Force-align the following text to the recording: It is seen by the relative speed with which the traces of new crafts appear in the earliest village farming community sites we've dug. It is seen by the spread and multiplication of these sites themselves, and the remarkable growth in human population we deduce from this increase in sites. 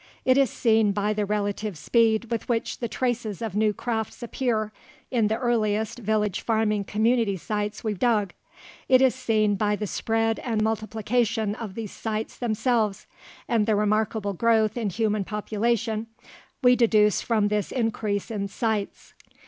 It 0.25 0.35
is 0.35 0.49
seen 0.49 0.93
by 0.93 1.13
the 1.13 1.27
relative 1.27 1.77
speed 1.77 2.31
with 2.31 2.49
which 2.49 2.79
the 2.79 2.87
traces 2.87 3.39
of 3.39 3.55
new 3.55 3.71
crafts 3.71 4.23
appear 4.23 4.71
in 5.11 5.27
the 5.27 5.37
earliest 5.37 5.99
village 5.99 6.41
farming 6.41 6.85
community 6.85 7.37
sites 7.37 7.83
we've 7.83 7.99
dug. 7.99 8.33
It 8.89 8.99
is 8.99 9.13
seen 9.13 9.53
by 9.57 9.75
the 9.75 9.85
spread 9.85 10.39
and 10.39 10.63
multiplication 10.63 11.53
of 11.53 11.75
these 11.75 11.91
sites 11.91 12.35
themselves, 12.35 13.05
and 13.47 13.67
the 13.67 13.75
remarkable 13.75 14.33
growth 14.33 14.75
in 14.75 14.89
human 14.89 15.23
population 15.23 16.07
we 16.63 16.75
deduce 16.75 17.21
from 17.21 17.49
this 17.49 17.71
increase 17.71 18.31
in 18.31 18.47
sites. 18.47 19.13